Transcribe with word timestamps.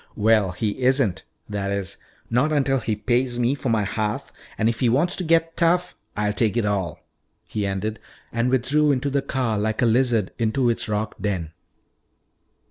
"Well, 0.15 0.49
he 0.53 0.79
isn't. 0.81 1.25
That 1.47 1.69
is, 1.69 1.97
not 2.27 2.51
until 2.51 2.79
he 2.79 2.95
pays 2.95 3.37
me 3.37 3.53
for 3.53 3.69
my 3.69 3.83
half. 3.83 4.33
And 4.57 4.67
if 4.67 4.79
he 4.79 4.89
wants 4.89 5.15
to 5.17 5.23
get 5.23 5.55
tough, 5.55 5.93
I'll 6.17 6.33
take 6.33 6.57
it 6.57 6.65
all," 6.65 7.05
he 7.45 7.67
ended, 7.67 7.99
and 8.31 8.49
withdrew 8.49 8.91
into 8.91 9.11
the 9.11 9.21
car 9.21 9.59
like 9.59 9.83
a 9.83 9.85
lizard 9.85 10.31
into 10.39 10.71
its 10.71 10.89
rock 10.89 11.17
den. 11.21 11.51